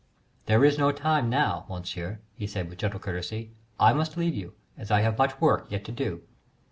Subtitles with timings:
[0.47, 3.51] "There is no time now, Monsieur," he said, with gentle courtesy.
[3.79, 6.23] "I must leave you, as I have much work yet to do."